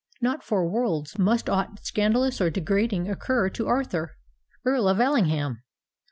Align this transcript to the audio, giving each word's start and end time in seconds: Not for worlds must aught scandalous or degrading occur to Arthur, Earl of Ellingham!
Not 0.19 0.41
for 0.43 0.67
worlds 0.67 1.19
must 1.19 1.47
aught 1.47 1.85
scandalous 1.85 2.41
or 2.41 2.49
degrading 2.49 3.07
occur 3.07 3.51
to 3.51 3.67
Arthur, 3.67 4.17
Earl 4.65 4.87
of 4.89 4.99
Ellingham! 4.99 5.61